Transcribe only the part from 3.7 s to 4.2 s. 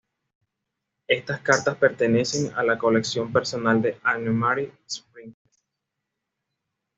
de